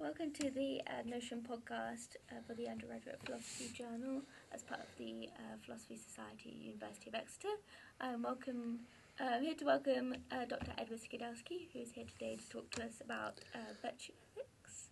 [0.00, 4.86] Welcome to the uh, Notion podcast uh, for the Undergraduate Philosophy Journal as part of
[4.96, 7.48] the uh, Philosophy Society, University of Exeter.
[8.00, 8.78] Um, welcome,
[9.20, 10.70] uh, I'm here to welcome uh, Dr.
[10.78, 14.90] Edward Skidelsky, who is here today to talk to us about uh, virtue ethics.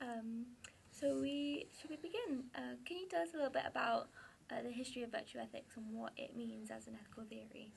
[0.00, 0.46] Um,
[0.90, 2.42] so, we should we begin?
[2.84, 4.08] can you tell us a little bit about
[4.48, 7.70] the history of virtue ethics and what it means as an ethical theory?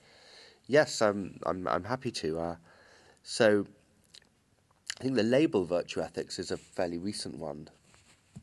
[0.65, 1.39] Yes, I'm.
[1.45, 1.67] I'm.
[1.67, 2.57] I'm happy to.
[3.21, 3.67] so
[4.99, 7.67] I think the label virtue ethics is a fairly recent one.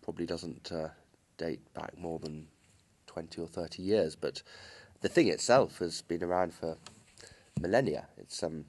[0.02, 0.88] Probably doesn't uh,
[1.38, 2.48] date back more than
[3.06, 4.42] 20 or 30 years, but
[5.00, 6.76] the thing itself has been around for
[7.60, 8.08] millennia.
[8.18, 8.64] It's um,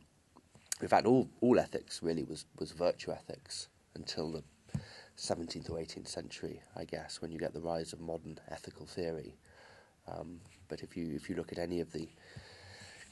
[0.81, 4.43] in fact all all ethics really was was virtue ethics until the
[5.17, 9.35] 17th or 18th century, I guess, when you get the rise of modern ethical theory.
[10.07, 12.09] Um, but if you if you look at any of the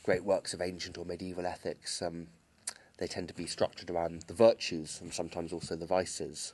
[0.04, 2.28] great works of ancient or medieval ethics, um,
[3.00, 6.54] they tend to be structured around the virtues and sometimes also the vices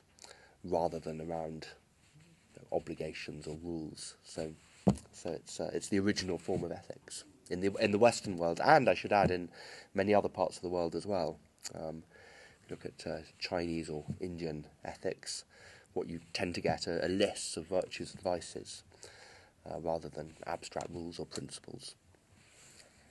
[0.64, 1.66] rather than around
[2.54, 4.14] you know, obligations or rules.
[4.24, 4.52] So,
[5.12, 8.60] so it's, uh, it's the original form of ethics in the, in the Western world,
[8.64, 9.48] and I should add in
[9.92, 11.36] many other parts of the world as well.
[11.74, 12.04] Um,
[12.70, 15.44] look at uh, Chinese or Indian ethics,
[15.94, 18.84] what you tend to get are, are lists of virtues and vices
[19.68, 21.94] uh, rather than abstract rules or principles.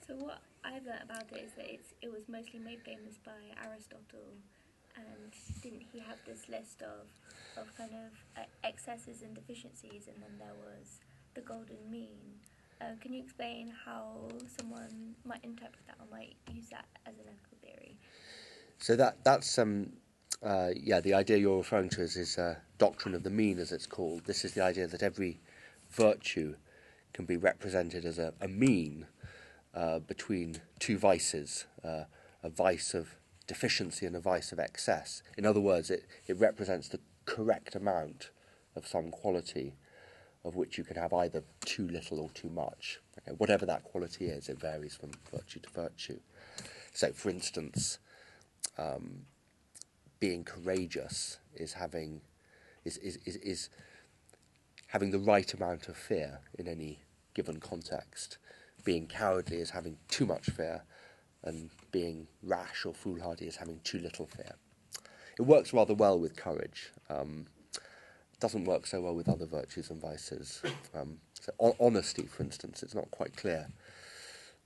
[0.06, 3.38] So, what I've learnt about it is that it's, it was mostly made famous by
[3.62, 4.34] Aristotle,
[4.96, 7.06] and didn't he have this list of,
[7.56, 10.98] of kind of uh, excesses and deficiencies, and then there was
[11.34, 12.18] the golden mean.
[12.80, 14.28] Uh, can you explain how
[14.58, 17.96] someone might interpret that or might use that as an ethical theory?
[18.78, 19.92] So that that's um,
[20.42, 22.38] uh, yeah, the idea you're referring to is, is
[22.78, 24.24] doctrine of the mean, as it's called.
[24.26, 25.40] This is the idea that every
[25.90, 26.56] virtue
[27.12, 29.06] can be represented as a, a mean
[29.76, 32.04] uh, between two vices, uh,
[32.42, 33.14] a vice of
[33.46, 35.22] deficiency and a vice of excess.
[35.36, 38.30] In other words, it, it represents the correct amount
[38.74, 39.74] of some quality
[40.44, 43.00] of which you can have either too little or too much.
[43.18, 46.20] Okay, whatever that quality is, it varies from virtue to virtue.
[46.94, 47.98] So, for instance,
[48.78, 49.26] um,
[50.20, 52.22] being courageous is having
[52.84, 53.68] is, is, is, is
[54.86, 57.00] having the right amount of fear in any
[57.34, 58.38] given context
[58.86, 60.82] being cowardly is having too much fear,
[61.42, 64.54] and being rash or foolhardy is having too little fear.
[65.38, 66.92] It works rather well with courage.
[67.10, 67.46] Um,
[68.40, 70.62] doesn't work so well with other virtues and vices.
[70.94, 73.68] Um, so on- honesty, for instance, it's not quite clear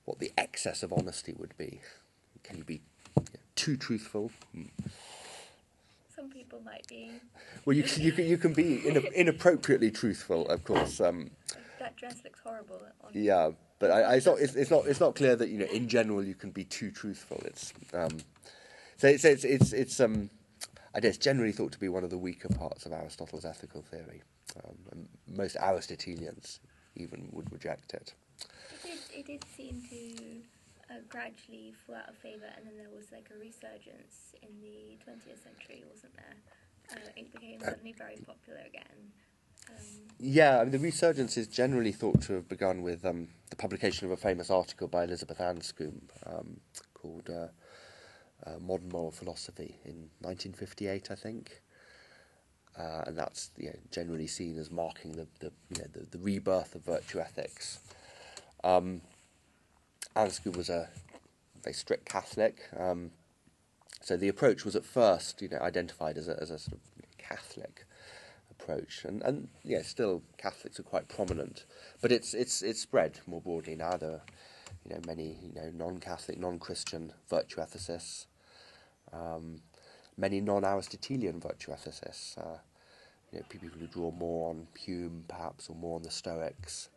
[0.05, 1.81] what the excess of honesty would be.
[2.43, 2.81] Can you be you
[3.17, 3.25] know,
[3.57, 4.31] too truthful?
[4.53, 4.65] Hmm.
[6.15, 7.11] Some people might be.
[7.65, 11.01] Well, you can, you can, you can be inappropriately truthful, of course.
[11.01, 11.31] Um,
[11.91, 12.81] that dress looks horrible.
[13.13, 15.67] yeah, but I, I, it's, not, it's, it's, not it's not clear that you know
[15.67, 17.41] in general you can be too truthful.
[17.45, 18.19] It's um,
[18.97, 20.31] so it's it's it's, it's um,
[20.95, 24.23] I guess generally thought to be one of the weaker parts of Aristotle's ethical theory.
[24.65, 26.61] Um, most Aristotelians
[26.97, 28.15] even would reject it.
[28.41, 32.91] It did, it did seem to uh, gradually fall out of favour, and then there
[32.95, 36.37] was like a resurgence in the 20th century, wasn't there?
[36.91, 39.13] Uh, it became uh, suddenly very popular again.
[40.19, 44.07] Yeah, I mean, the resurgence is generally thought to have begun with um, the publication
[44.07, 46.61] of a famous article by Elizabeth Anscombe um,
[46.93, 47.47] called uh,
[48.47, 51.63] uh, Modern Moral Philosophy in 1958, I think.
[52.79, 56.19] Uh, and that's you know, generally seen as marking the, the, you know, the, the
[56.19, 57.81] rebirth of virtue ethics.
[58.63, 59.01] Um,
[60.15, 60.89] Anscombe was a
[61.63, 63.11] very strict Catholic, um,
[64.03, 66.81] so the approach was at first you know, identified as a, as a sort of
[67.19, 67.85] Catholic
[68.61, 71.65] approach, and and yeah, still Catholics are quite prominent,
[72.01, 73.97] but it's it's it's spread more broadly now.
[73.97, 74.23] There are
[74.85, 78.27] you know many you know non-Catholic, non-Christian virtue ethicists,
[79.13, 79.63] um,
[80.17, 82.39] many non-Aristotelian virtue ethicists.
[82.39, 82.59] Uh,
[83.33, 86.89] you know, people who draw more on Hume, perhaps, or more on the Stoics.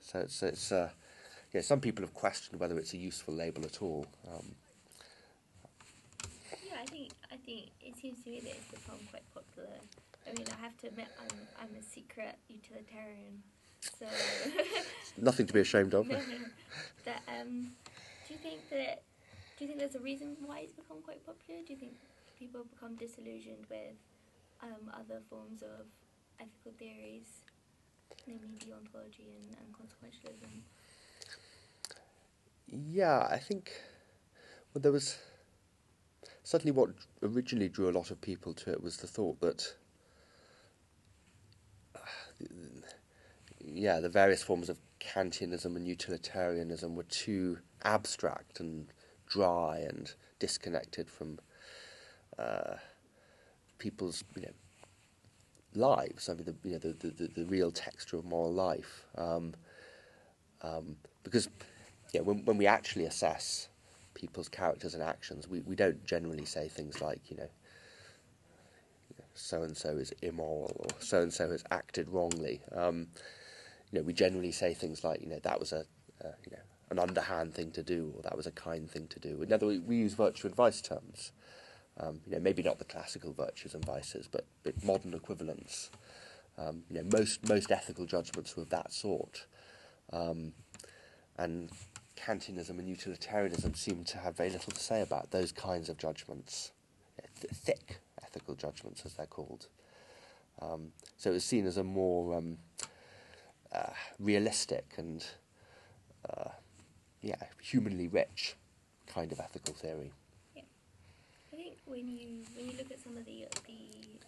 [0.00, 0.90] So it's it's uh,
[1.52, 1.62] yeah.
[1.62, 4.06] Some people have questioned whether it's a useful label at all.
[4.28, 4.54] Um,
[6.66, 9.68] yeah, I think I think it seems to me that it's become quite popular
[10.28, 13.42] I mean, I have to admit, I'm, I'm a secret utilitarian.
[13.98, 14.06] So
[15.16, 16.08] nothing to be ashamed of.
[17.04, 17.72] that, um,
[18.26, 19.02] do you think that?
[19.58, 21.60] Do you think there's a reason why it's become quite popular?
[21.66, 21.92] Do you think
[22.38, 23.94] people have become disillusioned with
[24.62, 25.86] um, other forms of
[26.40, 27.44] ethical theories,
[28.26, 30.62] namely deontology and, and consequentialism?
[32.68, 33.72] Yeah, I think.
[34.72, 35.18] Well, there was
[36.44, 36.90] certainly what
[37.22, 39.74] originally drew a lot of people to it was the thought that
[43.74, 48.86] yeah, the various forms of Kantianism and utilitarianism were too abstract and
[49.28, 51.38] dry and disconnected from
[52.38, 52.74] uh,
[53.78, 54.52] people's you know
[55.74, 56.28] lives.
[56.28, 59.06] I mean, the you know the the, the real texture of moral life.
[59.16, 59.54] Um,
[60.62, 61.48] um, because
[62.12, 63.68] yeah, when when we actually assess
[64.14, 67.48] people's characters and actions, we, we don't generally say things like you know
[69.34, 72.60] so and so is immoral or so and so has acted wrongly.
[72.74, 73.08] Um,
[73.92, 75.84] you know, we generally say things like you know that was a,
[76.22, 79.20] a you know an underhand thing to do or that was a kind thing to
[79.20, 79.42] do.
[79.42, 81.32] In other words, we use virtue and vice terms.
[81.98, 85.90] Um, you know, maybe not the classical virtues and vices, but, but modern equivalents.
[86.56, 89.46] Um, you know, most most ethical judgments were of that sort,
[90.12, 90.52] um,
[91.38, 91.70] and
[92.16, 96.72] Kantianism and utilitarianism seem to have very little to say about those kinds of judgments,
[97.40, 99.68] th- thick ethical judgments, as they're called.
[100.60, 102.58] Um, so it was seen as a more um,
[103.74, 105.24] uh, realistic and
[106.28, 106.50] uh,
[107.20, 108.56] yeah, humanly rich
[109.06, 110.12] kind of ethical theory
[110.54, 110.62] Yeah,
[111.52, 114.18] I think when you when you look at some of the the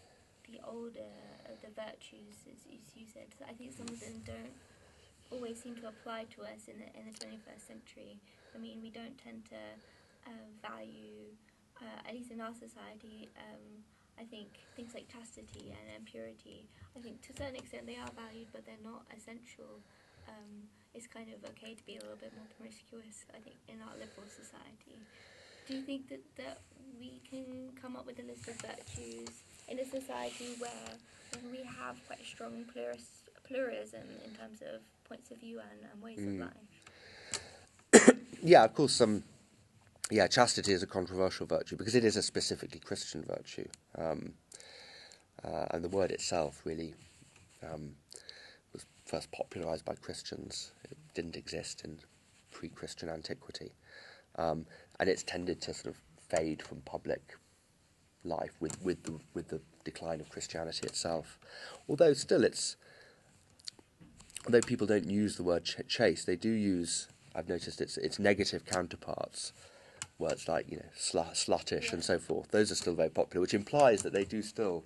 [0.50, 1.12] the older
[1.46, 2.60] uh, the virtues, as,
[2.94, 4.54] you said, I think some of them don't
[5.30, 8.20] always seem to apply to us in the in the 21st century.
[8.54, 9.62] I mean, we don't tend to
[10.26, 11.34] uh, value,
[11.80, 13.28] uh, at least in our society.
[13.36, 13.82] Um,
[14.18, 16.68] I think things like chastity and, impurity.
[16.96, 19.82] I think to a certain extent they are valued, but they're not essential.
[20.28, 23.26] Um, it's kind of okay to be a little bit more promiscuous.
[23.34, 25.02] I think in our liberal society.
[25.66, 26.58] Do you think that, that
[27.00, 29.32] we can come up with a list of virtues
[29.68, 30.92] in a society where
[31.50, 36.02] we have quite a strong pluris, pluralism in terms of points of view and, and
[36.02, 36.42] ways mm.
[36.42, 36.50] of
[38.04, 38.16] life?
[38.42, 39.00] yeah, of course.
[39.00, 39.22] Um,
[40.14, 43.66] yeah, chastity is a controversial virtue because it is a specifically Christian virtue,
[43.98, 44.34] um,
[45.44, 46.94] uh, and the word itself really
[47.64, 47.96] um,
[48.72, 50.70] was first popularized by Christians.
[50.88, 51.98] It didn't exist in
[52.52, 53.72] pre-Christian antiquity.
[54.36, 54.66] Um,
[55.00, 57.34] and it's tended to sort of fade from public
[58.22, 61.40] life with, with, the, with the decline of Christianity itself.
[61.88, 62.76] Although still it's,
[64.46, 68.20] although people don't use the word ch- chaste, they do use, I've noticed its, its
[68.20, 69.52] negative counterparts,
[70.18, 71.94] words like, you know, sl- sluttish yeah.
[71.94, 72.50] and so forth.
[72.50, 74.84] Those are still very popular, which implies that they do still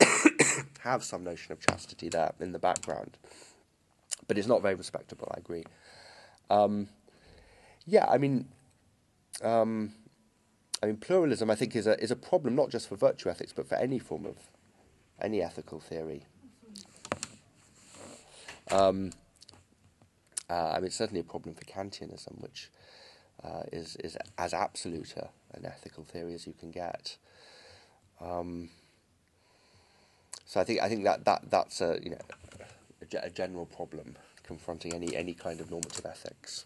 [0.80, 3.18] have some notion of chastity there in the background.
[4.28, 5.64] But it's not very respectable, I agree.
[6.50, 6.88] Um,
[7.86, 8.46] yeah, I mean,
[9.42, 9.92] um,
[10.82, 13.52] I mean, pluralism, I think, is a is a problem not just for virtue ethics,
[13.52, 14.36] but for any form of
[15.20, 16.24] any ethical theory.
[18.70, 19.12] Um,
[20.50, 22.70] uh, I mean, it's certainly a problem for Kantianism, which
[23.46, 25.14] uh, is is as absolute
[25.54, 27.16] an ethical theory as you can get.
[28.20, 28.70] Um,
[30.44, 32.18] so I think I think that, that that's a you know
[33.12, 36.64] a, a general problem confronting any any kind of normative ethics.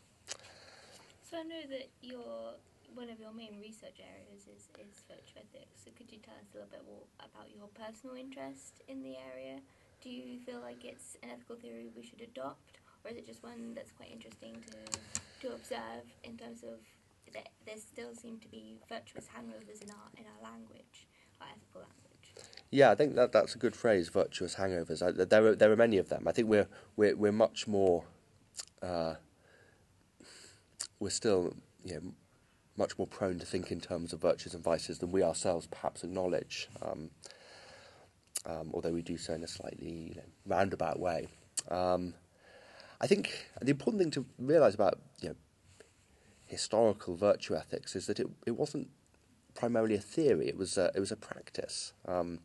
[1.30, 2.54] So I know that your
[2.94, 5.84] one of your main research areas is, is virtue ethics.
[5.84, 9.14] So could you tell us a little bit more about your personal interest in the
[9.16, 9.60] area?
[10.02, 13.42] Do you feel like it's an ethical theory we should adopt, or is it just
[13.42, 16.78] one that's quite interesting to to observe in terms of
[17.32, 21.06] that there still seem to be virtuous hangovers in our in our language,
[21.40, 22.46] our ethical language?
[22.70, 25.02] Yeah, I think that that's a good phrase, virtuous hangovers.
[25.02, 26.26] I, there are there are many of them.
[26.26, 28.04] I think we're we're we're much more.
[28.82, 29.14] Uh,
[30.98, 31.54] we're still
[31.84, 32.00] you know,
[32.76, 36.04] much more prone to think in terms of virtues and vices than we ourselves perhaps
[36.04, 37.10] acknowledge, um,
[38.46, 41.28] um, although we do so in a slightly you know, roundabout way.
[41.70, 42.14] Um,
[43.00, 45.34] I think the important thing to realise about you know,
[46.46, 48.88] historical virtue ethics is that it, it wasn't
[49.54, 51.92] primarily a theory; it was a, it was a practice.
[52.06, 52.40] Um,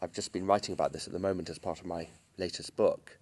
[0.00, 3.18] I've just been writing about this at the moment as part of my latest book,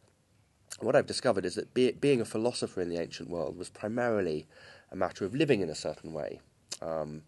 [0.80, 4.46] what I've discovered is that be, being a philosopher in the ancient world was primarily
[4.90, 6.40] a matter of living in a certain way,
[6.82, 7.22] um,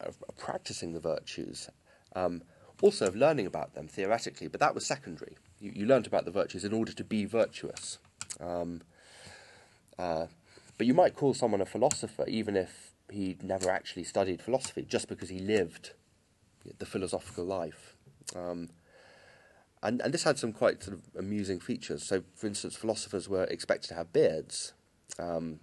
[0.00, 1.68] of, of, practicing the virtues,
[2.14, 2.42] um,
[2.82, 5.36] also of learning about them theoretically, but that was secondary.
[5.60, 7.98] You, you learned about the virtues in order to be virtuous.
[8.40, 8.82] Um,
[9.98, 10.26] uh,
[10.76, 15.08] but you might call someone a philosopher even if he never actually studied philosophy, just
[15.08, 15.92] because he lived
[16.78, 17.96] the philosophical life.
[18.34, 18.70] Um,
[19.82, 22.02] and, and this had some quite sort of amusing features.
[22.02, 24.72] So, for instance, philosophers were expected to have beards.
[25.18, 25.60] Um,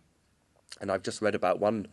[0.79, 1.87] and I've just read about one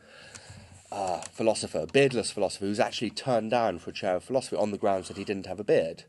[0.93, 4.71] uh, philosopher, a beardless philosopher, who's actually turned down for a chair of philosophy on
[4.71, 6.05] the grounds that he didn't have a beard.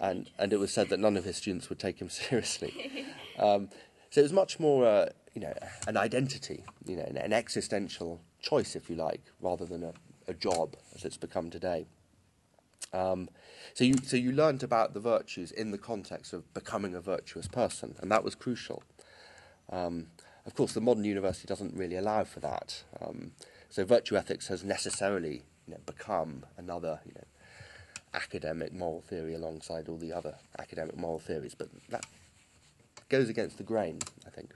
[0.00, 3.06] And, and it was said that none of his students would take him seriously.
[3.38, 3.68] um,
[4.10, 5.54] so it was much more, uh, you know,
[5.86, 9.92] an identity, you know, an, an, existential choice, if you like, rather than a,
[10.28, 11.86] a job as it's become today.
[12.92, 13.28] Um,
[13.74, 17.48] so you so you learned about the virtues in the context of becoming a virtuous
[17.48, 18.82] person, and that was crucial.
[19.70, 20.06] Um,
[20.46, 22.84] of course, the modern university doesn't really allow for that.
[23.00, 23.32] Um,
[23.68, 27.25] so virtue ethics has necessarily you know, become another you know,
[28.16, 32.04] academic moral theory alongside all the other academic moral theories, but that
[33.08, 34.52] goes against the grain, I think.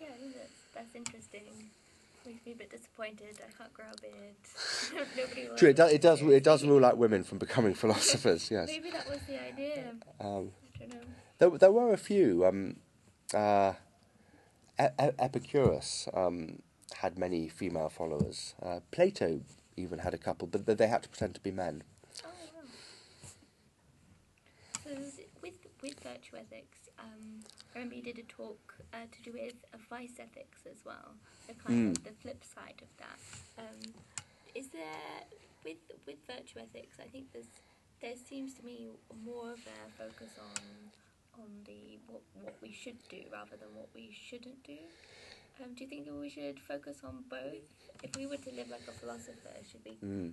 [0.00, 1.42] Yeah, that's, that's interesting.
[2.26, 3.36] Makes me a bit disappointed.
[3.38, 5.06] I can't grow a beard.
[5.16, 5.48] Nobody.
[5.56, 6.22] True, it, do, it does.
[6.22, 8.50] It does rule out women from becoming philosophers.
[8.50, 8.66] Yes.
[8.68, 9.84] Maybe that was the idea.
[10.20, 11.00] Um, I don't know.
[11.38, 12.46] there, there were a few.
[12.46, 12.76] Um,
[13.34, 13.74] uh,
[14.80, 16.60] E- Epicurus um,
[16.94, 18.54] had many female followers.
[18.62, 19.40] Uh, Plato
[19.76, 21.82] even had a couple, but they had to pretend to be men.
[22.24, 22.62] Oh wow.
[24.82, 25.28] So is it-
[25.84, 29.52] with virtue ethics, um, I remember you did a talk uh, to do with
[29.90, 31.12] vice ethics as well.
[31.46, 33.20] The kind of the flip side of that.
[33.58, 33.92] Um,
[34.54, 35.28] is there
[35.62, 36.96] with with virtue ethics?
[36.98, 37.52] I think there's
[38.00, 38.88] there seems to me
[39.24, 40.62] more of a focus on
[41.42, 44.78] on the what what we should do rather than what we shouldn't do.
[45.62, 47.68] Um, do you think we should focus on both?
[48.02, 50.32] If we were to live like a philosopher, should we Mm.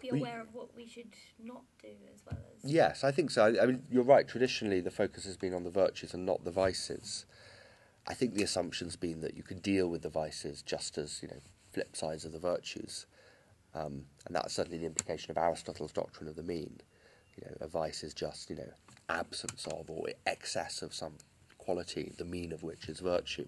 [0.00, 3.44] Be aware of what we should not do as well as Yes, I think so.
[3.44, 4.26] I, I mean, you're right.
[4.26, 7.26] Traditionally, the focus has been on the virtues and not the vices.
[8.06, 11.28] I think the assumption's been that you can deal with the vices just as you
[11.28, 11.38] know
[11.72, 13.06] flip sides of the virtues,
[13.74, 16.80] um, and that's certainly the implication of Aristotle's doctrine of the mean.
[17.36, 18.72] You know, a vice is just you know
[19.08, 21.14] absence of or excess of some
[21.58, 23.46] quality, the mean of which is virtue.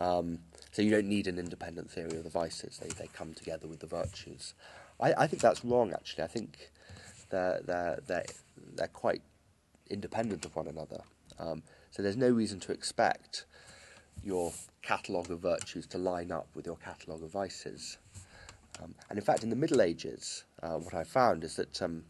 [0.00, 0.38] Um,
[0.72, 3.80] so you don't need an independent theory of the vices; they they come together with
[3.80, 4.54] the virtues.
[5.00, 5.92] I, I think that's wrong.
[5.92, 6.70] Actually, I think
[7.30, 8.26] they're they're they're,
[8.74, 9.22] they're quite
[9.88, 11.00] independent of one another.
[11.38, 13.46] Um, so there's no reason to expect
[14.22, 14.52] your
[14.82, 17.98] catalogue of virtues to line up with your catalogue of vices.
[18.82, 22.04] Um, and in fact, in the Middle Ages, uh, what I found is that um,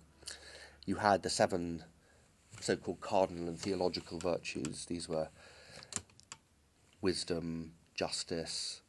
[0.87, 1.85] you had the seven
[2.61, 4.85] so-called cardinal and theological virtues.
[4.87, 5.29] These were
[7.01, 8.83] wisdom, justice,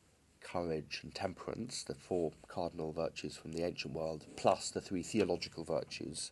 [0.52, 5.64] courage, and temperance, the four cardinal virtues from the ancient world, plus the three theological
[5.64, 6.32] virtues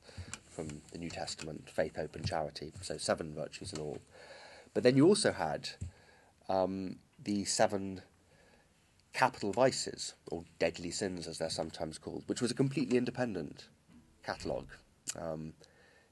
[0.50, 2.74] from the New Testament faith, hope, and charity.
[2.82, 4.00] So, seven virtues in all.
[4.74, 5.70] But then you also had
[6.50, 8.02] um, the seven
[9.14, 13.68] capital vices, or deadly sins as they're sometimes called, which was a completely independent
[14.24, 14.70] catalogue.
[15.20, 15.54] Um,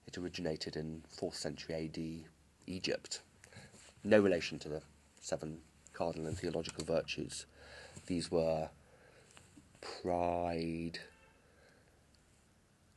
[0.07, 2.29] it originated in 4th century AD
[2.67, 3.21] Egypt.
[4.03, 4.81] No relation to the
[5.21, 5.59] seven
[5.93, 7.45] cardinal and theological virtues.
[8.07, 8.69] These were
[10.01, 10.99] pride,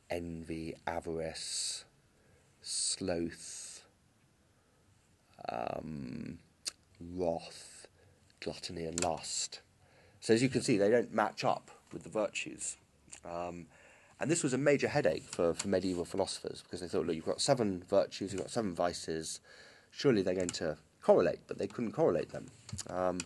[0.09, 1.85] envy, avarice,
[2.61, 3.83] sloth,
[5.49, 6.39] um,
[7.15, 7.87] wrath,
[8.39, 9.61] gluttony, and lust.
[10.19, 12.77] So, as you can see, they don't match up with the virtues.
[13.25, 13.67] Um,
[14.19, 17.25] and this was a major headache for, for medieval philosophers because they thought, look, you've
[17.25, 19.39] got seven virtues, you've got seven vices,
[19.89, 22.45] surely they're going to correlate, but they couldn't correlate them.
[22.87, 23.17] Um,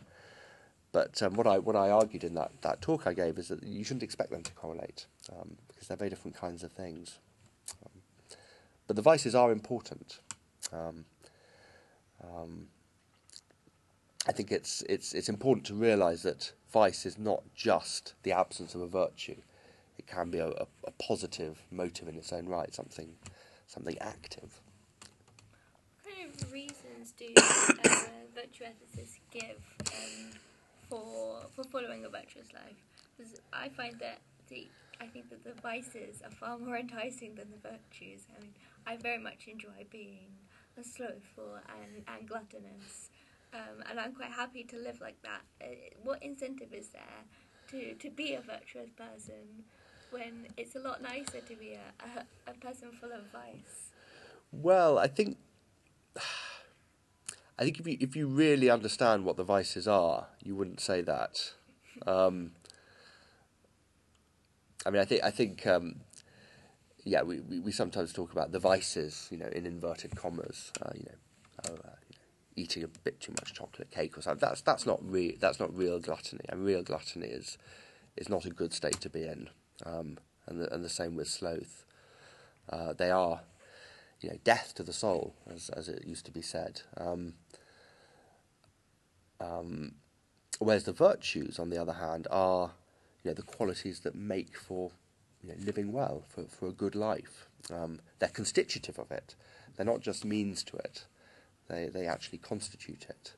[0.95, 3.61] but um, what I what I argued in that, that talk I gave is that
[3.63, 7.19] you shouldn't expect them to correlate um, because they're very different kinds of things.
[7.85, 8.01] Um,
[8.87, 10.19] but the vices are important.
[10.71, 11.03] Um,
[12.23, 12.67] um,
[14.25, 18.73] I think it's it's it's important to realise that vice is not just the absence
[18.73, 19.41] of a virtue.
[19.97, 23.17] It can be a, a, a positive motive in its own right, something
[23.67, 24.61] something active.
[26.03, 27.73] What kind of reasons do uh,
[28.33, 29.59] virtue ethicists give
[29.91, 30.31] um,
[30.89, 32.77] for for following a virtuous life?
[33.17, 34.67] Because I find that the
[35.01, 38.27] I think that the vices are far more enticing than the virtues.
[38.35, 38.53] I mean,
[38.87, 40.29] I very much enjoy being
[40.77, 43.09] a slothful and, and gluttonous,
[43.53, 45.41] um, and I'm quite happy to live like that.
[45.61, 45.67] Uh,
[46.03, 47.23] what incentive is there
[47.69, 49.63] to, to be a virtuous person
[50.11, 53.91] when it's a lot nicer to be a, a, a person full of vice?
[54.51, 55.37] Well, I think
[57.57, 61.01] I think if you if you really understand what the vices are, you wouldn't say
[61.01, 61.53] that.
[62.05, 62.51] Um,
[64.85, 66.01] I mean, I think I think um,
[67.05, 70.89] yeah, we, we, we sometimes talk about the vices, you know, in inverted commas, uh,
[70.95, 71.93] you know, uh, know,
[72.55, 74.47] eating a bit too much chocolate cake or something.
[74.47, 75.33] That's that's not real.
[75.39, 76.43] That's not real gluttony.
[76.49, 77.57] And real gluttony is
[78.17, 79.49] is not a good state to be in.
[79.85, 81.85] Um, and the, and the same with sloth.
[82.69, 83.41] Uh, they are
[84.25, 86.81] you know, death to the soul, as as it used to be said.
[86.97, 87.35] Um,
[89.39, 89.93] um,
[90.57, 92.71] whereas the virtues, on the other hand, are
[93.23, 94.91] you know the qualities that make for
[95.43, 97.47] you know, living well, for for a good life.
[97.71, 99.35] Um, they're constitutive of it.
[99.75, 101.05] They're not just means to it.
[101.69, 103.33] They they actually constitute it.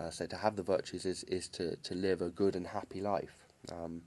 [0.00, 3.02] Uh, so to have the virtues is is to to live a good and happy
[3.02, 3.36] life.
[3.70, 4.02] Um,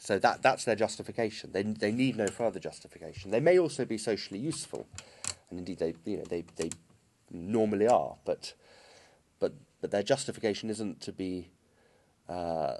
[0.00, 1.52] so that that's their justification.
[1.52, 3.30] They they need no further justification.
[3.30, 4.86] They may also be socially useful,
[5.50, 6.70] and indeed they you know they they
[7.30, 8.16] normally are.
[8.24, 8.54] But
[9.38, 11.50] but but their justification isn't to be
[12.28, 12.76] uh,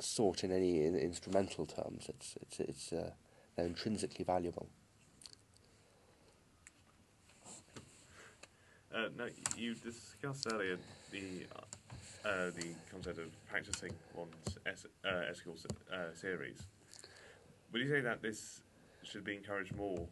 [0.00, 2.08] sought in any in instrumental terms.
[2.08, 3.10] It's it's it's uh,
[3.56, 4.68] They're intrinsically valuable.
[8.94, 9.26] Uh, now,
[9.56, 10.78] you discussed earlier
[11.10, 11.46] the
[12.24, 15.56] uh, the concept of practicing one's es- uh, ethical
[15.92, 16.58] uh, series.
[17.72, 18.60] Would you say that this
[19.02, 20.06] should be encouraged more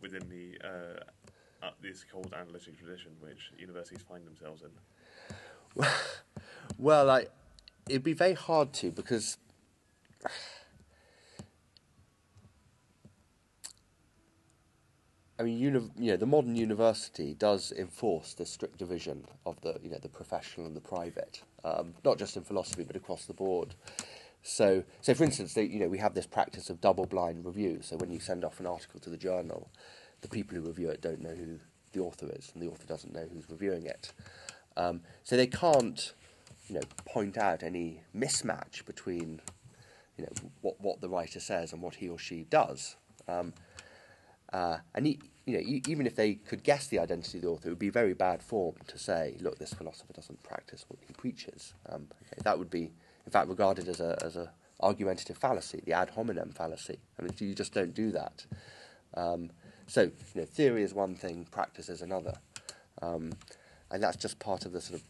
[0.00, 5.84] within the uh, uh, this cold analytic tradition which universities find themselves in?
[6.78, 7.26] Well, I,
[7.88, 9.38] it'd be very hard to because
[15.40, 19.78] I mean, uni- you know, the modern university does enforce this strict division of the,
[19.82, 23.34] you know, the professional and the private, um, not just in philosophy but across the
[23.34, 23.74] board.
[24.42, 27.80] So, so for instance, they, you know, we have this practice of double-blind review.
[27.82, 29.70] So when you send off an article to the journal,
[30.20, 31.58] the people who review it don't know who
[31.92, 34.12] the author is, and the author doesn't know who's reviewing it.
[34.76, 36.12] Um, so they can't,
[36.68, 39.40] you know, point out any mismatch between,
[40.16, 42.96] you know, what what the writer says and what he or she does.
[43.26, 43.52] Um,
[44.52, 47.68] uh, and he, you know, even if they could guess the identity of the author,
[47.68, 51.12] it would be very bad form to say, "Look, this philosopher doesn't practice what he
[51.12, 52.92] preaches." Um, okay, that would be,
[53.28, 56.98] in fact, regarded as a as a argumentative fallacy, the ad hominem fallacy.
[57.18, 58.46] I mean, you just don't do that.
[59.12, 59.50] Um,
[59.86, 62.32] so, you know, theory is one thing, practice is another,
[63.02, 63.34] um,
[63.90, 65.06] and that's just part of the sort of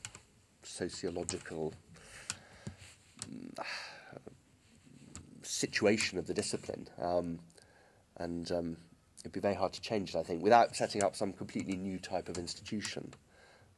[0.65, 1.73] sociological
[3.31, 3.65] mm,
[5.43, 6.89] situation of the discipline.
[7.01, 7.39] Um,
[8.17, 8.77] and um,
[9.21, 12.01] it'd be very hard to change it, I think, without setting up some completely new
[12.01, 13.13] type of institution,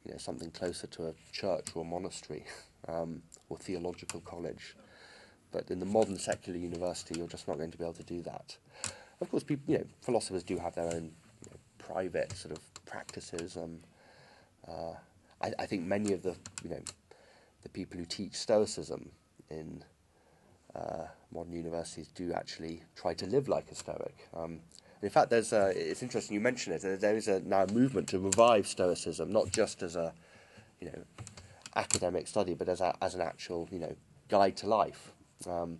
[0.03, 2.43] you know, something closer to a church or a monastery
[2.87, 4.75] um, or theological college.
[5.51, 8.21] But in the modern secular university, you're just not going to be able to do
[8.21, 8.57] that.
[9.19, 11.11] Of course, people, you know, philosophers do have their own
[11.43, 13.57] you know, private sort of practices.
[13.57, 13.79] Um,
[14.67, 14.93] uh,
[15.41, 16.81] I, I think many of the, you know,
[17.63, 19.09] the people who teach Stoicism
[19.49, 19.83] in
[20.75, 24.29] uh, modern universities do actually try to live like a Stoic.
[24.33, 24.59] Um,
[25.01, 26.81] in fact, there's a, it's interesting you mention it.
[27.01, 30.13] There is a now a movement to revive Stoicism, not just as a,
[30.79, 31.03] you know,
[31.75, 33.95] academic study, but as a, as an actual, you know,
[34.29, 35.13] guide to life.
[35.47, 35.79] Um,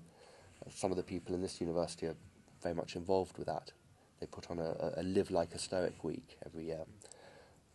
[0.73, 2.15] some of the people in this university are
[2.61, 3.71] very much involved with that.
[4.19, 6.85] They put on a, a live like a Stoic week every year.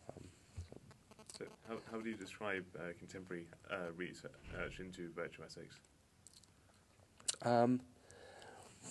[0.09, 0.23] Um,
[1.37, 5.75] So, how, how would you describe uh, contemporary uh, research into virtue ethics?
[7.43, 7.81] Um,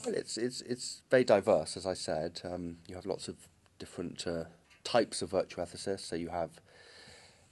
[0.04, 2.40] well, it's it's it's very diverse, as I said.
[2.44, 4.44] Um, you have lots of different uh,
[4.84, 6.00] types of virtue ethicists.
[6.00, 6.60] So you have,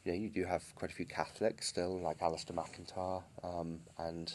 [0.04, 4.32] you know, you do have quite a few Catholics still, like Alasdair MacIntyre, um, and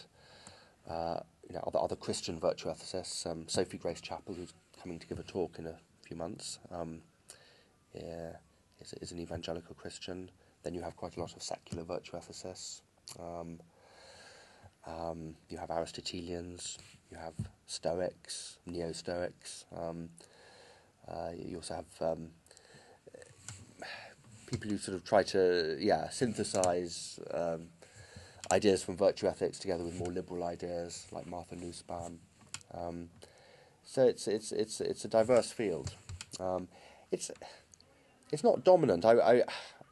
[0.90, 3.30] uh, you know other other Christian virtue ethicists.
[3.30, 7.02] Um, Sophie Grace Chappell, who's coming to give a talk in a few months, um,
[7.94, 8.32] yeah,
[8.82, 10.32] is, is an evangelical Christian.
[10.64, 12.82] Then you have quite a lot of secular virtue ethicists.
[13.20, 13.60] Um,
[14.88, 16.80] um, you have Aristotelians,
[17.12, 17.34] you have
[17.68, 19.66] Stoics, Neo Stoics.
[19.76, 20.10] Um,
[21.08, 22.20] uh, you also have
[24.50, 27.68] people who sort of try to, yeah, synthesize um,
[28.52, 32.20] ideas from virtue ethics together with more liberal ideas, like Martha Nussbaum.
[32.74, 33.10] Um,
[33.84, 35.94] so it's it's it's it's a diverse field.
[36.40, 36.68] Um,
[37.12, 37.32] it's
[38.32, 39.06] it's not dominant.
[39.06, 39.44] I, I,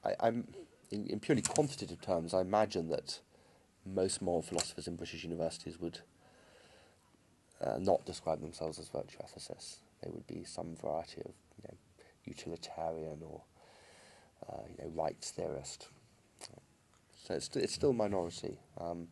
[0.05, 0.47] I I'm
[0.91, 2.33] in, in purely quantitative terms.
[2.33, 3.19] I imagine that
[3.85, 5.99] most moral philosophers in British universities would
[7.61, 9.77] uh, not describe themselves as virtue ethicists.
[10.03, 11.77] They would be some variety of you know,
[12.25, 13.41] utilitarian or
[14.77, 15.89] you know, rights theorist.
[17.25, 18.57] So it's, it's still minority.
[18.79, 19.07] Um,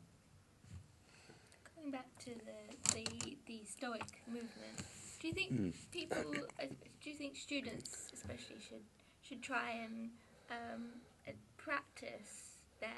[1.75, 4.81] Going back to the, the, the Stoic movement,
[5.19, 5.69] do you think Hmm.
[5.91, 6.23] people,
[6.61, 6.65] uh,
[7.03, 8.83] do you think students especially should
[9.21, 10.09] should try and
[10.51, 10.83] um,
[11.27, 12.89] uh, practice their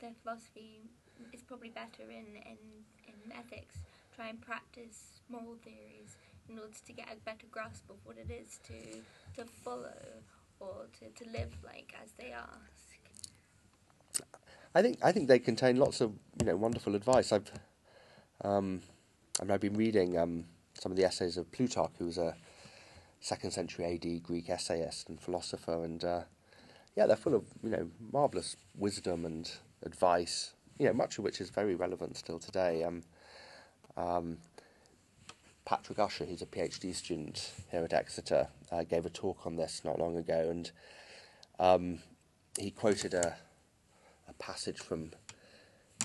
[0.00, 0.80] their philosophy
[1.32, 2.58] is probably better in, in,
[3.06, 3.76] in ethics.
[4.14, 6.16] Try and practice moral theories
[6.48, 9.02] in order to get a better grasp of what it is to
[9.36, 9.94] to follow
[10.60, 12.98] or to, to live like as they ask.
[14.74, 17.32] I think I think they contain lots of you know wonderful advice.
[17.32, 17.50] I've
[18.44, 18.82] um,
[19.40, 22.34] I mean, I've been reading um, some of the essays of Plutarch, who was a
[23.20, 26.20] second century AD Greek essayist and philosopher, and uh,
[26.94, 29.50] yeah, they're full of you know marvelous wisdom and
[29.82, 30.52] advice.
[30.78, 32.84] You know, much of which is very relevant still today.
[32.84, 33.02] Um,
[33.96, 34.38] um,
[35.66, 39.82] Patrick Usher, who's a PhD student here at Exeter, uh, gave a talk on this
[39.84, 40.70] not long ago, and
[41.58, 41.98] um,
[42.56, 43.36] he quoted a,
[44.28, 45.10] a passage from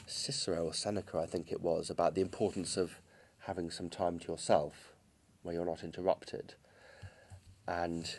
[0.08, 2.95] Cicero or Seneca, I think it was, about the importance of
[3.45, 4.93] having some time to yourself
[5.43, 6.56] where you're not interrupted.
[7.67, 8.17] And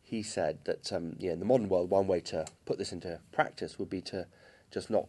[0.00, 3.18] he said that um, yeah, in the modern world, one way to put this into
[3.32, 4.28] practice would be to
[4.70, 5.08] just not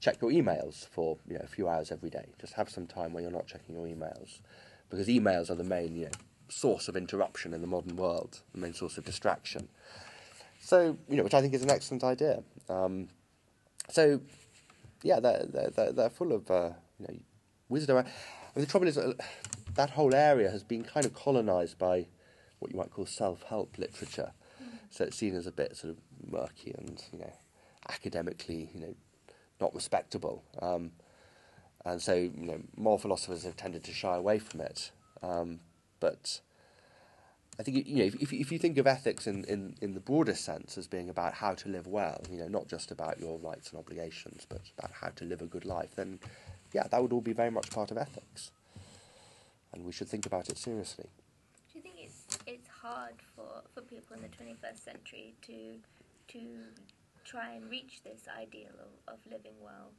[0.00, 2.26] check your emails for you know a few hours every day.
[2.40, 4.40] Just have some time where you're not checking your emails.
[4.88, 6.10] because emails are the main you know,
[6.48, 9.68] source of interruption in the modern world, the main source of distraction.
[10.60, 12.42] So, you know, which I think is an excellent idea.
[12.68, 13.08] Um,
[13.88, 14.20] so,
[15.02, 17.14] yeah, they're, they're, they're full of uh, you know,
[17.68, 17.96] wisdom.
[17.96, 18.06] Mean,
[18.54, 19.12] the trouble is, uh,
[19.74, 22.06] that whole area has been kind of colonized by
[22.58, 24.32] what you might call self-help literature.
[24.90, 25.98] So it's seen as a bit sort of
[26.30, 27.32] murky and you know
[27.88, 28.94] academically you know
[29.60, 30.42] not respectable.
[30.60, 30.92] Um,
[31.84, 34.90] and so you know more philosophers have tended to shy away from it.
[35.22, 35.60] Um,
[36.00, 36.40] but
[37.58, 40.34] I think you know if, if you think of ethics in, in, in the broader
[40.34, 43.70] sense as being about how to live well, you know, not just about your rights
[43.70, 46.18] and obligations, but about how to live a good life, then
[46.72, 48.50] yeah, that would all be very much part of ethics,
[49.72, 51.06] and we should think about it seriously.
[51.72, 55.76] Do you think it's it's hard for, for people in the twenty first century to
[56.32, 56.38] to
[57.26, 59.90] try and reach this ideal of, of living well?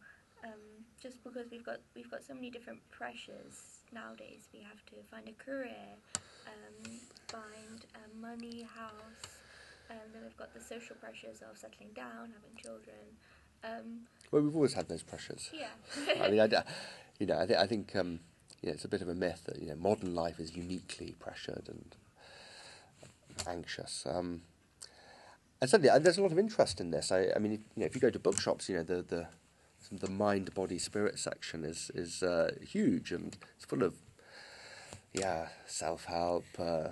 [0.44, 4.48] Um, just because we've got we've got so many different pressures nowadays.
[4.54, 5.98] We have to find a career,
[6.48, 6.92] um,
[7.28, 9.26] find a money, house,
[9.90, 13.04] and then we've got the social pressures of settling down, having children.
[13.64, 15.50] Um, Well, we've always had those pressures.
[15.52, 15.74] yeah.
[16.24, 16.64] I mean, I,
[17.20, 18.20] you know, I, th- I think um,
[18.62, 21.16] you know, it's a bit of a myth that you know modern life is uniquely
[21.20, 21.96] pressured and
[23.48, 24.06] anxious.
[24.06, 24.42] Um,
[25.62, 27.12] and suddenly, uh, there's a lot of interest in this.
[27.12, 29.28] I, I mean, if, you know, if you go to bookshops, you know, the the
[29.92, 33.96] the mind, body, spirit section is is uh, huge and it's full of
[35.14, 36.46] yeah self help.
[36.60, 36.90] Uh,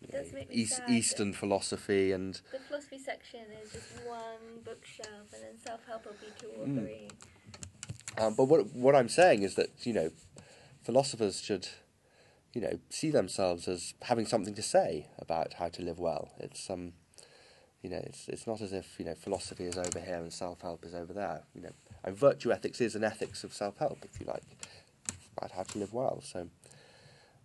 [0.00, 4.62] you Does know, make me East, Eastern philosophy and the philosophy section is just one
[4.64, 6.84] bookshelf, and then self help will be two or Mm.
[6.84, 7.08] three.
[8.16, 10.10] Um, but what what I'm saying is that you know,
[10.82, 11.68] philosophers should,
[12.52, 16.30] you know, see themselves as having something to say about how to live well.
[16.38, 16.92] It's um,
[17.82, 20.60] you know, it's it's not as if you know philosophy is over here and self
[20.62, 21.42] help is over there.
[21.54, 21.72] You know,
[22.04, 24.42] and virtue ethics is an ethics of self help, if you like,
[25.36, 26.20] about how to live well.
[26.22, 26.48] So.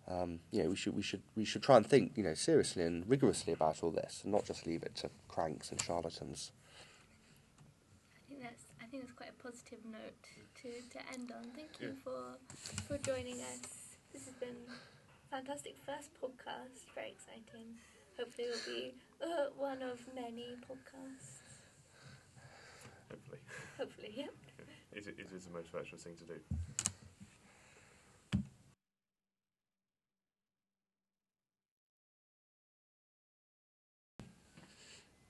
[0.06, 2.82] Um, you know, we should we should we should try and think, you know, seriously
[2.84, 6.52] and rigorously about all this, and not just leave it to cranks and charlatans.
[8.12, 10.20] I think that's I think that's quite a positive note
[10.60, 11.44] to, to end on.
[11.56, 12.04] Thank you Yeah.
[12.04, 12.36] for
[12.86, 13.62] for joining us.
[14.12, 14.60] This has been
[15.30, 16.84] fantastic first podcast.
[16.94, 17.76] Very exciting.
[18.18, 21.40] Hopefully, it will be uh, one of many podcasts.
[23.10, 23.38] Hopefully,
[23.78, 24.26] Hopefully, yeah.
[24.92, 26.40] it, it is the most virtuous thing to do.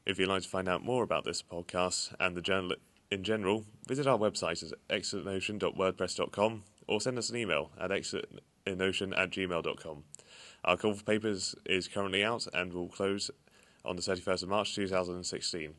[0.07, 2.73] If you'd like to find out more about this podcast and the journal
[3.11, 9.31] in general, visit our website at exitnotion.wordpress.com or send us an email at exitnotion at
[9.31, 10.05] gmail.com.
[10.65, 13.31] Our call for papers is currently out and will close
[13.85, 15.75] on the 31st of March 2016.